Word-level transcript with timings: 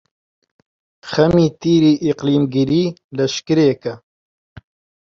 خەمی 1.09 1.47
تیری 1.61 1.93
ئیقلیمگیری 2.03 2.83
لەشکرێکە، 3.17 3.93